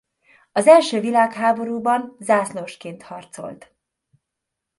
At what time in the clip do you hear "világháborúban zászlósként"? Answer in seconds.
0.99-3.03